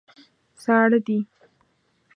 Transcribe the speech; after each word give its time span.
ساړه 0.63 0.97
دي. 1.07 1.17